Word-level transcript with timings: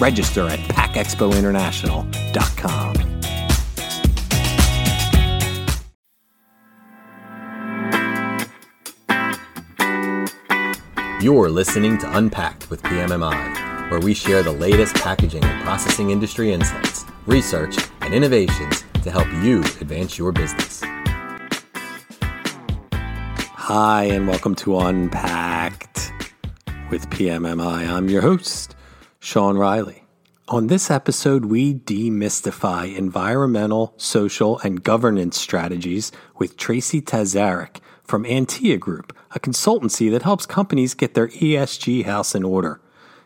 Register 0.00 0.48
at 0.48 0.60
packexpointernational.com. 0.60 2.94
You're 11.20 11.50
listening 11.50 11.98
to 11.98 12.16
Unpacked 12.16 12.70
with 12.70 12.80
PMMI, 12.82 13.90
where 13.90 13.98
we 13.98 14.14
share 14.14 14.44
the 14.44 14.52
latest 14.52 14.94
packaging 14.94 15.42
and 15.42 15.64
processing 15.64 16.10
industry 16.10 16.52
insights, 16.52 17.04
research, 17.26 17.76
and 18.02 18.14
innovations 18.14 18.84
to 19.02 19.10
help 19.10 19.26
you 19.42 19.58
advance 19.80 20.16
your 20.16 20.30
business. 20.30 20.80
Hi, 23.52 24.04
and 24.04 24.28
welcome 24.28 24.54
to 24.54 24.78
Unpacked 24.78 26.12
with 26.92 27.10
PMMI. 27.10 27.88
I'm 27.88 28.08
your 28.08 28.22
host, 28.22 28.76
Sean 29.20 29.58
Riley. 29.58 30.04
On 30.46 30.68
this 30.68 30.90
episode, 30.90 31.46
we 31.46 31.74
demystify 31.74 32.96
environmental, 32.96 33.92
social, 33.96 34.58
and 34.60 34.82
governance 34.82 35.38
strategies 35.38 36.12
with 36.36 36.56
Tracy 36.56 37.02
Taszarek 37.02 37.80
from 38.04 38.24
Antea 38.24 38.78
Group, 38.78 39.14
a 39.32 39.40
consultancy 39.40 40.10
that 40.10 40.22
helps 40.22 40.46
companies 40.46 40.94
get 40.94 41.14
their 41.14 41.28
ESG 41.28 42.04
house 42.04 42.34
in 42.34 42.44
order. 42.44 42.80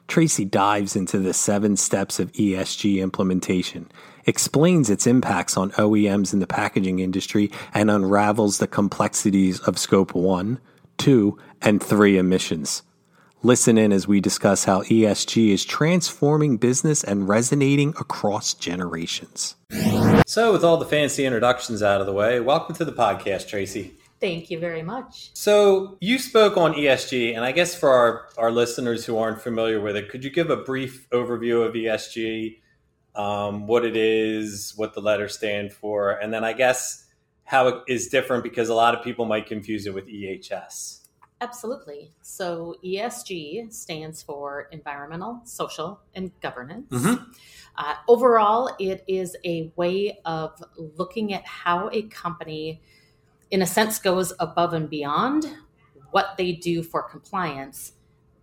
Tracy 0.09 0.47
dives 0.47 0.97
into 0.97 1.19
the 1.19 1.35
seven 1.35 1.77
steps 1.77 2.19
of 2.19 2.33
ESG 2.33 3.01
implementation, 3.01 3.93
explains 4.25 4.89
its 4.89 5.07
impacts 5.07 5.57
on 5.59 5.73
OEMs 5.73 6.33
in 6.33 6.41
the 6.41 6.47
packaging 6.47 7.01
industry, 7.01 7.51
and 7.75 7.91
unravels 7.91 8.59
the 8.59 8.67
complexities 8.67 9.61
of 9.61 9.79
Scope 9.79 10.15
1, 10.15 10.59
2, 10.97 11.39
and 11.61 11.83
3 11.83 12.17
emissions. 12.19 12.83
Listen 13.45 13.77
in 13.77 13.93
as 13.93 14.07
we 14.07 14.21
discuss 14.21 14.67
how 14.67 14.83
ESG 14.83 15.48
is 15.48 15.65
transforming 15.65 16.59
business 16.59 17.03
and 17.03 17.29
resonating 17.29 17.89
across 17.98 18.55
generations. 18.55 19.57
So, 20.29 20.53
with 20.53 20.62
all 20.62 20.77
the 20.77 20.87
fancy 20.87 21.25
introductions 21.25 21.83
out 21.83 22.01
of 22.01 22.07
the 22.07 22.13
way, 22.13 22.39
welcome 22.39 22.77
to 22.77 22.85
the 22.85 22.93
podcast, 22.93 23.48
Tracy. 23.48 23.95
Thank 24.20 24.48
you 24.48 24.61
very 24.61 24.85
much. 24.85 25.33
So, 25.35 25.98
you 26.01 26.20
spoke 26.20 26.57
on 26.57 26.75
ESG, 26.75 27.35
and 27.35 27.45
I 27.45 27.51
guess 27.51 27.75
for 27.75 27.91
our, 27.91 28.29
our 28.39 28.53
listeners 28.53 29.05
who 29.07 29.19
aren't 29.19 29.43
familiar 29.43 29.81
with 29.81 29.97
it, 29.97 30.09
could 30.09 30.23
you 30.23 30.31
give 30.31 30.48
a 30.48 30.57
brief 30.57 31.11
overview 31.11 31.67
of 31.67 31.75
ESG, 31.75 32.61
um, 33.17 33.67
what 33.67 33.85
it 33.85 33.97
is, 33.97 34.73
what 34.77 34.95
the 34.95 35.01
letters 35.01 35.35
stand 35.35 35.73
for, 35.73 36.13
and 36.13 36.33
then 36.33 36.45
I 36.45 36.53
guess 36.53 37.09
how 37.43 37.67
it 37.67 37.83
is 37.89 38.07
different 38.07 38.45
because 38.45 38.69
a 38.69 38.75
lot 38.75 38.95
of 38.95 39.03
people 39.03 39.25
might 39.25 39.47
confuse 39.47 39.85
it 39.85 39.95
with 39.95 40.07
EHS? 40.07 41.02
Absolutely. 41.43 42.12
So 42.23 42.77
ESG 42.85 43.73
stands 43.73 44.23
for 44.23 44.69
environmental, 44.71 45.41
social, 45.45 46.01
and 46.15 46.31
governance. 46.41 46.89
Mm-hmm. 46.91 47.25
Uh, 47.77 47.95
overall, 48.07 48.77
it 48.79 49.03
is 49.09 49.37
a 49.45 49.73
way 49.75 50.20
of 50.25 50.63
looking 50.97 51.33
at 51.33 51.45
how 51.45 51.91
a 51.93 52.03
company, 52.03 52.81
in 53.51 53.61
a 53.61 53.67
sense, 53.67 53.98
goes 53.98 54.33
above 54.39 54.73
and 54.73 54.89
beyond 54.89 55.47
what 56.13 56.36
they 56.39 56.53
do 56.53 56.80
for 56.80 57.03
compliance 57.03 57.95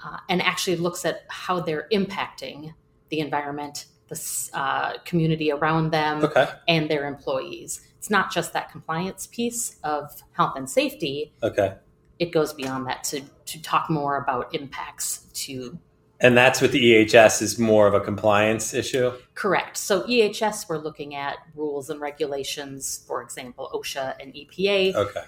uh, 0.03 0.17
and 0.27 0.41
actually 0.41 0.75
looks 0.75 1.05
at 1.05 1.21
how 1.29 1.61
they're 1.61 1.87
impacting 1.93 2.73
the 3.07 3.21
environment, 3.21 3.85
the 4.09 4.49
uh, 4.53 4.97
community 5.05 5.53
around 5.53 5.91
them, 5.91 6.25
Okay. 6.25 6.47
and 6.67 6.89
their 6.89 7.07
employees. 7.07 7.79
It's 7.97 8.09
not 8.09 8.29
just 8.29 8.51
that 8.53 8.69
compliance 8.69 9.25
piece 9.25 9.77
of 9.85 10.21
health 10.33 10.57
and 10.57 10.69
safety, 10.69 11.31
Okay. 11.41 11.75
It 12.19 12.31
goes 12.31 12.53
beyond 12.53 12.85
that 12.87 13.03
to 13.05 13.21
to 13.45 13.61
talk 13.61 13.89
more 13.89 14.17
about 14.17 14.53
impacts 14.53 15.19
to 15.33 15.79
And 16.19 16.35
that's 16.35 16.61
what 16.61 16.73
the 16.73 17.05
EHS 17.05 17.41
is 17.41 17.57
more 17.57 17.87
of 17.87 17.93
a 17.93 18.01
compliance 18.01 18.73
issue? 18.73 19.11
correct. 19.35 19.77
So 19.77 20.03
EHS 20.03 20.67
we're 20.69 20.77
looking 20.77 21.15
at 21.15 21.37
rules 21.55 21.89
and 21.89 22.01
regulations, 22.01 23.03
for 23.07 23.21
example, 23.21 23.71
OSHA 23.73 24.15
and 24.21 24.33
EPA. 24.33 24.95
Okay. 24.95 25.23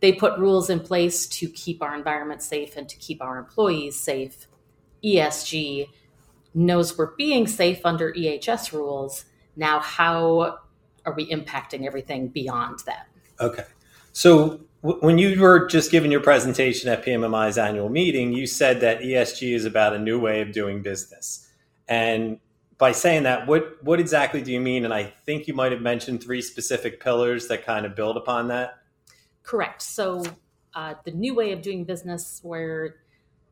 They 0.00 0.12
put 0.12 0.38
rules 0.38 0.70
in 0.70 0.80
place 0.80 1.26
to 1.26 1.48
keep 1.48 1.82
our 1.82 1.94
environment 1.96 2.42
safe 2.42 2.76
and 2.76 2.88
to 2.88 2.96
keep 2.96 3.20
our 3.20 3.38
employees 3.38 3.98
safe. 3.98 4.46
ESG 5.02 5.88
knows 6.54 6.96
we're 6.96 7.14
being 7.16 7.46
safe 7.46 7.80
under 7.84 8.12
EHS 8.12 8.72
rules. 8.72 9.24
Now 9.56 9.80
how 9.80 10.58
are 11.04 11.14
we 11.14 11.26
impacting 11.30 11.86
everything 11.86 12.28
beyond 12.28 12.80
that? 12.86 13.08
Okay. 13.40 13.64
So 14.12 14.60
when 14.86 15.18
you 15.18 15.40
were 15.40 15.66
just 15.66 15.90
giving 15.90 16.12
your 16.12 16.20
presentation 16.20 16.88
at 16.90 17.04
PMMI's 17.04 17.58
annual 17.58 17.88
meeting, 17.88 18.32
you 18.32 18.46
said 18.46 18.80
that 18.80 19.00
ESG 19.00 19.54
is 19.54 19.64
about 19.64 19.94
a 19.94 19.98
new 19.98 20.18
way 20.20 20.40
of 20.40 20.52
doing 20.52 20.82
business. 20.82 21.48
And 21.88 22.38
by 22.78 22.92
saying 22.92 23.24
that, 23.24 23.46
what 23.46 23.82
what 23.82 24.00
exactly 24.00 24.42
do 24.42 24.52
you 24.52 24.60
mean? 24.60 24.84
And 24.84 24.92
I 24.92 25.04
think 25.04 25.48
you 25.48 25.54
might 25.54 25.72
have 25.72 25.80
mentioned 25.80 26.22
three 26.22 26.42
specific 26.42 27.00
pillars 27.00 27.48
that 27.48 27.64
kind 27.64 27.86
of 27.86 27.96
build 27.96 28.16
upon 28.16 28.48
that. 28.48 28.78
Correct. 29.42 29.82
So, 29.82 30.24
uh, 30.74 30.94
the 31.04 31.12
new 31.12 31.34
way 31.34 31.52
of 31.52 31.62
doing 31.62 31.84
business, 31.84 32.40
where 32.42 32.96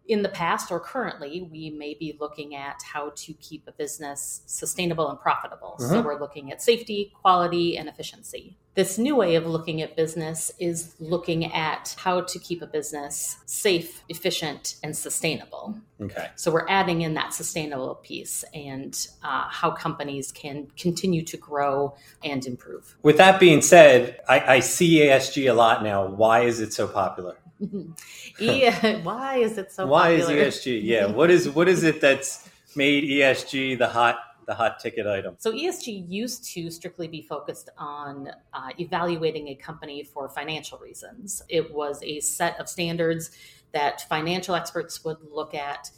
in 0.06 0.22
the 0.22 0.28
past 0.28 0.70
or 0.70 0.78
currently, 0.78 1.48
we 1.50 1.70
may 1.70 1.94
be 1.94 2.16
looking 2.20 2.54
at 2.54 2.82
how 2.84 3.12
to 3.16 3.32
keep 3.34 3.66
a 3.66 3.72
business 3.72 4.42
sustainable 4.46 5.08
and 5.08 5.18
profitable. 5.18 5.76
So, 5.78 6.02
Mhm. 6.02 6.04
we're 6.04 6.20
looking 6.20 6.52
at 6.52 6.60
safety, 6.60 7.12
quality, 7.22 7.78
and 7.78 7.88
efficiency. 7.88 8.58
This 8.74 8.98
new 8.98 9.14
way 9.14 9.36
of 9.36 9.46
looking 9.46 9.82
at 9.82 9.94
business 9.94 10.50
is 10.58 10.96
looking 10.98 11.52
at 11.52 11.94
how 11.96 12.22
to 12.22 12.38
keep 12.40 12.60
a 12.60 12.66
business 12.66 13.36
safe, 13.46 14.02
efficient, 14.08 14.76
and 14.82 14.96
sustainable. 14.96 15.78
Okay. 16.00 16.28
So, 16.34 16.50
we're 16.50 16.68
adding 16.68 17.02
in 17.02 17.14
that 17.14 17.32
sustainable 17.32 17.94
piece 17.96 18.44
and 18.52 18.94
uh, 19.22 19.44
how 19.48 19.70
companies 19.70 20.32
can 20.32 20.66
continue 20.76 21.22
to 21.22 21.36
grow 21.36 21.94
and 22.24 22.44
improve. 22.44 22.96
With 23.02 23.16
that 23.18 23.38
being 23.38 23.62
said, 23.62 24.20
I, 24.28 24.56
I 24.56 24.60
see 24.60 24.98
ESG 24.98 25.48
a 25.48 25.54
lot 25.54 25.84
now. 25.84 26.06
Why 26.06 26.40
is 26.40 26.60
it 26.60 26.72
so 26.72 26.88
popular? 26.88 27.36
E- 28.40 28.70
why 29.02 29.36
is 29.36 29.56
it 29.58 29.70
so 29.70 29.84
popular? 29.84 29.90
Why 29.90 30.20
popular? 30.20 30.42
is 30.42 30.56
ESG? 30.56 30.80
Yeah. 30.82 31.06
What 31.06 31.30
is 31.30 31.48
what 31.48 31.68
is 31.68 31.84
it 31.84 32.00
that's 32.00 32.48
made 32.74 33.04
ESG 33.04 33.78
the 33.78 33.86
hot 33.86 34.16
the 34.46 34.54
hot 34.54 34.78
ticket 34.80 35.06
item? 35.06 35.36
So 35.38 35.52
ESG 35.52 36.10
used 36.10 36.44
to 36.54 36.70
strictly 36.70 37.08
be 37.08 37.22
focused 37.22 37.70
on 37.78 38.30
uh, 38.52 38.68
evaluating 38.78 39.48
a 39.48 39.54
company 39.54 40.04
for 40.04 40.28
financial 40.28 40.78
reasons. 40.78 41.42
It 41.48 41.72
was 41.72 42.02
a 42.02 42.20
set 42.20 42.58
of 42.60 42.68
standards 42.68 43.30
that 43.72 44.08
financial 44.08 44.54
experts 44.54 45.04
would 45.04 45.18
look 45.30 45.54
at 45.54 45.90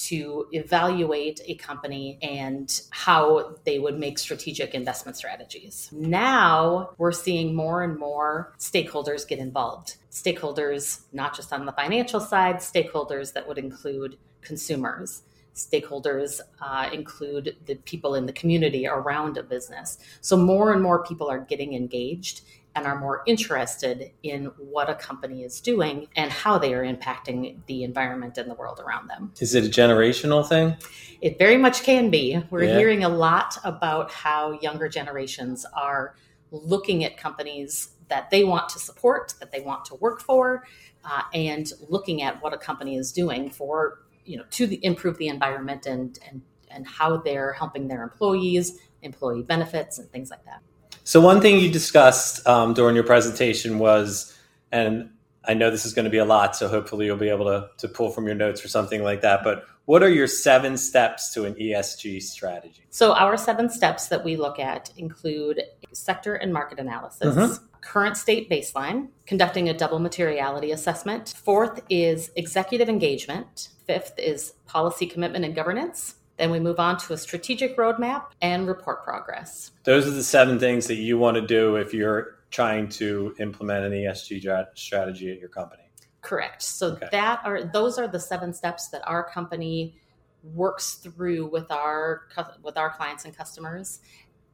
to 0.00 0.46
evaluate 0.52 1.40
a 1.46 1.54
company 1.56 2.18
and 2.22 2.80
how 2.88 3.54
they 3.64 3.78
would 3.78 3.98
make 3.98 4.18
strategic 4.18 4.74
investment 4.74 5.14
strategies. 5.16 5.90
Now 5.92 6.94
we're 6.96 7.12
seeing 7.12 7.54
more 7.54 7.82
and 7.82 7.98
more 7.98 8.54
stakeholders 8.58 9.28
get 9.28 9.38
involved. 9.38 9.96
Stakeholders, 10.10 11.02
not 11.12 11.36
just 11.36 11.52
on 11.52 11.66
the 11.66 11.72
financial 11.72 12.18
side, 12.18 12.56
stakeholders 12.56 13.34
that 13.34 13.46
would 13.46 13.58
include 13.58 14.16
consumers. 14.40 15.22
Stakeholders 15.54 16.40
uh, 16.60 16.88
include 16.92 17.56
the 17.66 17.74
people 17.76 18.14
in 18.14 18.26
the 18.26 18.32
community 18.32 18.86
around 18.86 19.36
a 19.36 19.42
business. 19.42 19.98
So, 20.20 20.36
more 20.36 20.72
and 20.72 20.82
more 20.82 21.04
people 21.04 21.28
are 21.28 21.40
getting 21.40 21.74
engaged 21.74 22.42
and 22.74 22.86
are 22.86 22.98
more 22.98 23.22
interested 23.26 24.12
in 24.22 24.46
what 24.58 24.88
a 24.88 24.94
company 24.94 25.42
is 25.42 25.60
doing 25.60 26.06
and 26.16 26.30
how 26.30 26.56
they 26.58 26.72
are 26.72 26.84
impacting 26.84 27.58
the 27.66 27.82
environment 27.82 28.38
and 28.38 28.48
the 28.48 28.54
world 28.54 28.80
around 28.80 29.08
them. 29.08 29.32
Is 29.40 29.54
it 29.54 29.64
a 29.64 29.68
generational 29.68 30.46
thing? 30.46 30.76
It 31.20 31.38
very 31.38 31.56
much 31.56 31.82
can 31.82 32.10
be. 32.10 32.42
We're 32.50 32.64
Yeah. 32.64 32.78
hearing 32.78 33.02
a 33.02 33.08
lot 33.08 33.56
about 33.64 34.12
how 34.12 34.52
younger 34.60 34.88
generations 34.88 35.66
are 35.74 36.14
looking 36.52 37.04
at 37.04 37.16
companies 37.16 37.90
that 38.08 38.30
they 38.30 38.44
want 38.44 38.68
to 38.70 38.78
support, 38.78 39.34
that 39.40 39.52
they 39.52 39.60
want 39.60 39.84
to 39.86 39.94
work 39.96 40.20
for, 40.20 40.64
uh, 41.04 41.22
and 41.32 41.72
looking 41.88 42.22
at 42.22 42.42
what 42.42 42.52
a 42.52 42.58
company 42.58 42.96
is 42.96 43.12
doing 43.12 43.50
for 43.50 44.00
you 44.24 44.36
know 44.36 44.44
to 44.50 44.66
the, 44.66 44.84
improve 44.84 45.18
the 45.18 45.28
environment 45.28 45.86
and 45.86 46.18
and 46.28 46.42
and 46.70 46.86
how 46.86 47.16
they're 47.16 47.52
helping 47.52 47.88
their 47.88 48.02
employees, 48.02 48.78
employee 49.02 49.42
benefits, 49.42 49.98
and 49.98 50.10
things 50.10 50.30
like 50.30 50.44
that. 50.44 50.60
So 51.04 51.20
one 51.20 51.40
thing 51.40 51.58
you 51.58 51.70
discussed 51.70 52.46
um, 52.46 52.74
during 52.74 52.94
your 52.94 53.04
presentation 53.04 53.78
was, 53.78 54.36
and 54.70 55.10
I 55.44 55.54
know 55.54 55.70
this 55.70 55.84
is 55.84 55.92
going 55.92 56.04
to 56.04 56.10
be 56.10 56.18
a 56.18 56.24
lot, 56.24 56.54
so 56.54 56.68
hopefully 56.68 57.06
you'll 57.06 57.16
be 57.16 57.28
able 57.28 57.46
to 57.46 57.68
to 57.78 57.88
pull 57.88 58.10
from 58.10 58.26
your 58.26 58.36
notes 58.36 58.64
or 58.64 58.68
something 58.68 59.02
like 59.02 59.22
that. 59.22 59.42
But 59.42 59.64
what 59.90 60.04
are 60.04 60.08
your 60.08 60.28
seven 60.28 60.76
steps 60.76 61.34
to 61.34 61.46
an 61.46 61.54
ESG 61.54 62.22
strategy? 62.22 62.84
So, 62.90 63.12
our 63.14 63.36
seven 63.36 63.68
steps 63.68 64.06
that 64.06 64.24
we 64.24 64.36
look 64.36 64.60
at 64.60 64.92
include 64.96 65.62
sector 65.92 66.36
and 66.36 66.52
market 66.52 66.78
analysis, 66.78 67.34
mm-hmm. 67.34 67.66
current 67.80 68.16
state 68.16 68.48
baseline, 68.48 69.08
conducting 69.26 69.68
a 69.68 69.74
double 69.76 69.98
materiality 69.98 70.70
assessment. 70.70 71.34
Fourth 71.42 71.80
is 71.90 72.30
executive 72.36 72.88
engagement. 72.88 73.70
Fifth 73.90 74.20
is 74.20 74.52
policy 74.66 75.04
commitment 75.04 75.44
and 75.44 75.52
governance. 75.52 76.14
Then 76.38 76.52
we 76.52 76.60
move 76.60 76.78
on 76.78 76.96
to 76.98 77.12
a 77.12 77.16
strategic 77.16 77.76
roadmap 77.76 78.26
and 78.40 78.68
report 78.68 79.02
progress. 79.02 79.72
Those 79.82 80.06
are 80.06 80.12
the 80.12 80.22
seven 80.22 80.60
things 80.60 80.86
that 80.86 80.94
you 80.94 81.18
want 81.18 81.34
to 81.34 81.40
do 81.44 81.74
if 81.74 81.92
you're 81.92 82.36
trying 82.52 82.88
to 82.90 83.34
implement 83.40 83.84
an 83.84 83.90
ESG 83.90 84.68
strategy 84.76 85.32
at 85.32 85.40
your 85.40 85.48
company. 85.48 85.82
Correct. 86.20 86.62
So 86.62 86.92
okay. 86.92 87.08
that 87.10 87.40
are 87.44 87.64
those 87.64 87.98
are 87.98 88.06
the 88.06 88.20
seven 88.20 88.54
steps 88.54 88.90
that 88.90 89.02
our 89.08 89.28
company 89.28 89.98
works 90.44 90.94
through 90.94 91.48
with 91.48 91.68
our 91.72 92.28
with 92.62 92.78
our 92.78 92.90
clients 92.90 93.24
and 93.24 93.36
customers 93.36 93.98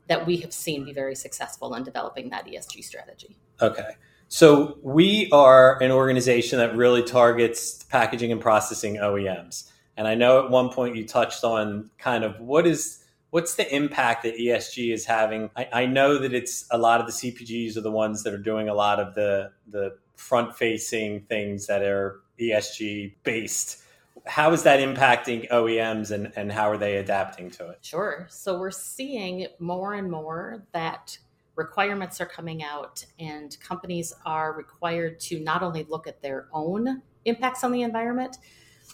that 0.09 0.27
we 0.27 0.39
have 0.39 0.55
seen 0.55 0.83
be 0.83 0.95
very 0.95 1.15
successful 1.15 1.75
in 1.75 1.83
developing 1.83 2.31
that 2.31 2.47
ESG 2.47 2.83
strategy. 2.83 3.37
Okay. 3.61 3.91
So 4.29 4.79
we 4.83 5.31
are 5.31 5.81
an 5.83 5.91
organization 5.93 6.59
that 6.59 6.77
really 6.77 7.03
targets 7.03 7.85
packaging 7.85 8.33
and 8.33 8.41
processing 8.41 8.97
OEMs. 8.97 9.71
And 9.97 10.07
I 10.07 10.15
know 10.15 10.45
at 10.45 10.51
one 10.51 10.71
point 10.71 10.97
you 10.97 11.07
touched 11.07 11.45
on 11.45 11.91
kind 11.99 12.25
of 12.25 12.41
what 12.41 12.67
is 12.67 13.03
what's 13.31 13.55
the 13.55 13.75
impact 13.75 14.23
that 14.23 14.37
ESG 14.37 14.93
is 14.93 15.05
having? 15.05 15.51
I, 15.57 15.69
I 15.73 15.87
know 15.87 16.19
that 16.19 16.33
it's 16.33 16.67
a 16.71 16.79
lot 16.79 17.01
of 17.01 17.07
the 17.07 17.13
CPGs 17.13 17.77
are 17.77 17.81
the 17.81 17.91
ones 17.91 18.23
that 18.25 18.33
are 18.33 18.39
doing 18.39 18.69
a 18.69 18.75
lot 18.75 19.01
of 19.01 19.15
the 19.15 19.53
the 19.69 19.97
front 20.17 20.57
facing 20.57 21.21
things 21.23 21.67
that 21.67 21.83
are 21.83 22.21
ESG 22.41 23.15
based. 23.23 23.83
How 24.27 24.53
is 24.53 24.65
that 24.65 24.81
impacting 24.81 25.49
OEMs 25.51 26.11
and, 26.11 26.33
and 26.37 26.51
how 26.51 26.71
are 26.71 26.79
they 26.79 26.97
adapting 26.97 27.51
to 27.53 27.69
it? 27.69 27.79
Sure. 27.83 28.27
So 28.29 28.59
we're 28.59 28.71
seeing 28.71 29.47
more 29.61 29.95
and 29.95 30.11
more 30.11 30.65
that 30.73 31.17
requirements 31.57 32.21
are 32.21 32.27
coming 32.27 32.63
out 32.63 33.05
and 33.19 33.59
companies 33.61 34.15
are 34.25 34.53
required 34.53 35.19
to 35.19 35.41
not 35.41 35.63
only 35.63 35.85
look 35.89 36.07
at 36.07 36.23
their 36.23 36.47
own 36.53 37.03
impacts 37.25 37.65
on 37.65 37.73
the 37.73 37.83
environment, 37.83 38.37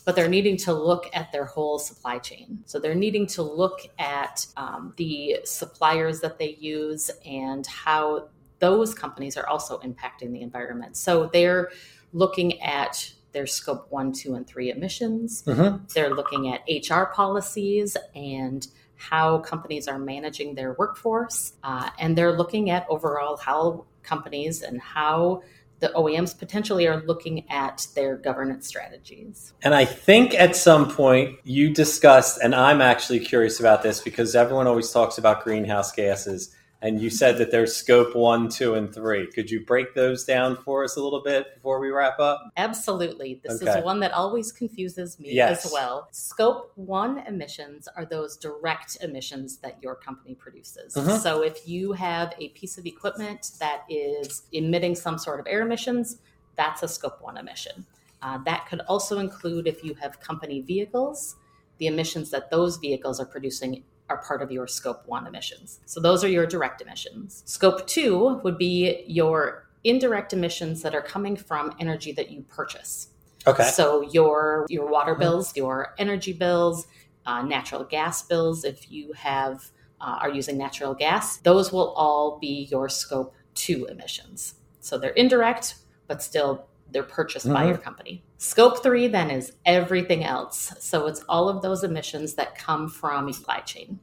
but 0.05 0.17
they're 0.17 0.29
needing 0.29 0.57
to 0.57 0.73
look 0.73 1.09
at 1.13 1.31
their 1.33 1.45
whole 1.45 1.79
supply 1.79 2.19
chain. 2.19 2.61
So 2.65 2.79
they're 2.81 2.95
needing 2.95 3.27
to 3.29 3.43
look 3.43 3.81
at 3.99 4.47
um, 4.57 4.95
the 4.97 5.41
suppliers 5.45 6.21
that 6.21 6.39
they 6.39 6.57
use 6.59 7.11
and 7.25 7.67
how 7.67 8.29
those 8.59 8.95
companies 8.95 9.37
are 9.37 9.47
also 9.49 9.79
impacting 9.81 10.33
the 10.33 10.41
environment. 10.41 10.97
So 10.97 11.27
they're 11.33 11.71
looking 12.13 12.61
at 12.63 13.13
their 13.33 13.47
scope 13.47 13.87
one, 13.91 14.13
two, 14.13 14.35
and 14.35 14.47
three 14.47 14.71
emissions. 14.71 15.43
Mm-hmm. 15.45 15.85
They're 15.95 16.15
looking 16.15 16.53
at 16.53 16.63
HR 16.69 17.05
policies 17.13 17.97
and 18.15 18.67
how 19.11 19.39
companies 19.39 19.89
are 19.89 19.99
managing 19.99 20.55
their 20.55 20.75
workforce. 20.75 21.55
Uh, 21.63 21.91
and 21.99 22.17
they're 22.17 22.37
looking 22.37 22.71
at 22.71 22.87
overall 22.89 23.37
how 23.37 23.85
companies 24.03 24.63
and 24.63 24.81
how 24.81 25.43
the 25.81 25.89
OEMs 25.89 26.39
potentially 26.39 26.87
are 26.87 27.03
looking 27.05 27.51
at 27.51 27.89
their 27.97 28.17
governance 28.17 28.69
strategies. 28.69 29.53
And 29.63 29.75
I 29.75 29.85
think 29.85 30.35
at 30.35 30.55
some 30.55 30.89
point 30.89 31.39
you 31.43 31.75
discussed, 31.75 32.39
and 32.41 32.55
I'm 32.55 32.81
actually 32.81 33.19
curious 33.19 33.59
about 33.59 33.83
this 33.83 34.01
because 34.01 34.37
everyone 34.37 34.69
always 34.69 34.93
talks 34.93 35.19
about 35.19 35.43
greenhouse 35.43 35.91
gases 35.91 36.55
and 36.83 37.01
you 37.01 37.11
said 37.11 37.39
that 37.39 37.53
there's 37.53 37.75
scope 37.75 38.17
one, 38.17 38.49
two, 38.49 38.75
and 38.75 38.93
three. 38.93 39.29
Could 39.29 39.51
you 39.51 39.65
break 39.65 39.95
those 39.95 40.25
down 40.25 40.57
for 40.57 40.83
us 40.83 40.97
a 40.97 41.03
little 41.03 41.23
bit 41.23 41.55
before 41.55 41.79
we 41.79 41.91
wrap 41.91 42.19
up? 42.19 42.51
Absolutely. 42.57 43.41
This 43.43 43.63
okay. 43.63 43.79
is 43.79 43.85
one 43.85 44.01
that 44.01 44.13
always 44.13 44.51
confuses 44.51 45.19
me 45.21 45.33
yes. 45.33 45.65
as 45.65 45.73
well. 45.73 46.09
Scope 46.11 46.73
one 46.75 47.19
emissions 47.29 47.89
are 47.97 48.05
those 48.05 48.37
direct 48.37 48.99
emissions 49.01 49.59
that 49.59 49.79
your 49.81 49.95
company 49.95 50.35
produces. 50.35 50.95
Mm-hmm. 50.95 51.19
So 51.19 51.43
if 51.43 51.69
you 51.69 51.93
have 51.93 52.35
a 52.39 52.49
piece 52.49 52.77
of 52.79 52.85
equipment 52.85 53.53
that 53.61 53.85
is 53.89 54.43
emitting 54.51 54.97
some 54.97 55.19
sort 55.19 55.39
of 55.39 55.47
air 55.47 55.63
emissions, 55.63 56.19
that's 56.57 56.83
a 56.83 56.89
scope 56.89 57.23
one 57.23 57.37
emission. 57.37 57.87
Uh, 58.23 58.39
that 58.45 58.67
could 58.69 58.81
also 58.89 59.21
include 59.21 59.69
if 59.69 59.85
you 59.85 59.95
have 59.95 60.21
company 60.21 60.61
vehicles, 60.61 61.37
the 61.79 61.87
emissions 61.87 62.31
that 62.31 62.51
those 62.51 62.77
vehicles 62.77 63.21
are 63.21 63.27
producing 63.27 63.85
are 64.13 64.23
part 64.23 64.43
of 64.43 64.51
your 64.53 64.67
scope 64.67 65.03
one 65.07 65.27
emissions. 65.27 65.81
So 65.87 66.01
those 66.01 66.23
are 66.23 66.29
your 66.29 66.47
direct 66.47 66.81
emissions. 66.83 67.43
Scope 67.47 67.87
two 67.87 68.41
would 68.45 68.59
be 68.59 69.05
your 69.07 69.69
indirect 69.85 70.33
emissions 70.33 70.83
that 70.83 70.95
are 70.95 71.03
coming 71.03 71.37
from 71.37 71.75
energy 71.81 72.13
that 72.13 72.31
you 72.31 72.43
purchase. 72.43 73.09
Okay. 73.47 73.65
So 73.65 74.03
your 74.13 74.67
your 74.69 74.89
water 74.89 75.15
bills, 75.15 75.57
your 75.57 75.95
energy 75.99 76.33
bills, 76.33 76.87
uh, 77.27 77.43
natural 77.43 77.85
gas 77.85 78.23
bills, 78.23 78.65
if 78.65 78.91
you 78.91 79.13
have 79.15 79.71
uh, 80.01 80.19
are 80.21 80.31
using 80.31 80.59
natural 80.59 80.95
gas, 80.95 81.39
those 81.39 81.73
will 81.73 81.93
all 81.95 82.39
be 82.39 82.69
your 82.71 82.89
scope 82.89 83.35
two 83.55 83.87
emissions. 83.87 84.55
So 84.81 84.99
they're 84.99 85.11
indirect, 85.11 85.77
but 86.07 86.23
still 86.23 86.67
they're 86.93 87.03
purchased 87.03 87.47
mm-hmm. 87.47 87.55
by 87.55 87.67
your 87.67 87.79
company. 87.79 88.23
Scope 88.39 88.83
three 88.83 89.09
then 89.09 89.31
is 89.31 89.53
everything 89.65 90.25
else. 90.25 90.73
So 90.81 91.07
it's 91.07 91.25
all 91.29 91.49
of 91.49 91.63
those 91.63 91.85
emissions 91.85 92.35
that 92.35 92.57
come 92.57 92.89
from 92.89 93.33
supply 93.33 93.61
chain. 93.61 93.99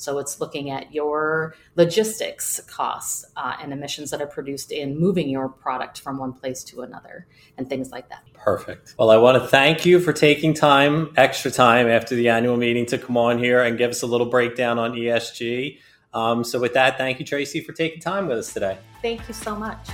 So 0.00 0.18
it's 0.18 0.40
looking 0.40 0.70
at 0.70 0.94
your 0.94 1.54
logistics 1.76 2.58
costs 2.60 3.26
uh, 3.36 3.56
and 3.60 3.70
emissions 3.70 4.10
that 4.10 4.22
are 4.22 4.26
produced 4.26 4.72
in 4.72 4.98
moving 4.98 5.28
your 5.28 5.50
product 5.50 6.00
from 6.00 6.16
one 6.16 6.32
place 6.32 6.64
to 6.64 6.80
another 6.80 7.26
and 7.58 7.68
things 7.68 7.90
like 7.90 8.08
that. 8.08 8.22
Perfect. 8.32 8.94
Well, 8.98 9.10
I 9.10 9.18
want 9.18 9.42
to 9.42 9.46
thank 9.46 9.84
you 9.84 10.00
for 10.00 10.14
taking 10.14 10.54
time, 10.54 11.12
extra 11.18 11.50
time 11.50 11.86
after 11.86 12.14
the 12.14 12.30
annual 12.30 12.56
meeting 12.56 12.86
to 12.86 12.98
come 12.98 13.18
on 13.18 13.38
here 13.38 13.62
and 13.62 13.76
give 13.76 13.90
us 13.90 14.00
a 14.00 14.06
little 14.06 14.30
breakdown 14.30 14.78
on 14.78 14.92
ESG. 14.92 15.78
Um, 16.14 16.44
so, 16.44 16.58
with 16.58 16.74
that, 16.74 16.96
thank 16.96 17.20
you, 17.20 17.26
Tracy, 17.26 17.60
for 17.60 17.72
taking 17.72 18.00
time 18.00 18.26
with 18.26 18.38
us 18.38 18.52
today. 18.52 18.78
Thank 19.02 19.28
you 19.28 19.34
so 19.34 19.54
much. 19.54 19.90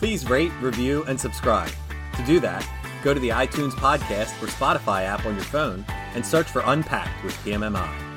Please 0.00 0.30
rate, 0.30 0.50
review, 0.62 1.04
and 1.08 1.20
subscribe. 1.20 1.70
To 2.16 2.24
do 2.24 2.40
that, 2.40 2.66
go 3.04 3.12
to 3.12 3.20
the 3.20 3.28
iTunes 3.28 3.72
podcast 3.72 4.42
or 4.42 4.46
Spotify 4.46 5.04
app 5.04 5.26
on 5.26 5.34
your 5.34 5.44
phone 5.44 5.84
and 6.14 6.24
search 6.24 6.46
for 6.46 6.62
Unpacked 6.64 7.22
with 7.22 7.34
PMMI. 7.44 8.09